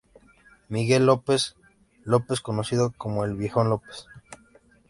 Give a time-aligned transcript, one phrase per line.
[0.67, 1.55] Miguel López
[2.05, 4.07] López conocido como "El Viejo López".